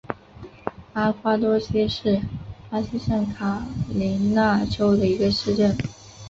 [0.93, 2.19] 阿瓜多西是
[2.71, 5.77] 巴西圣卡塔琳娜州的一个市镇。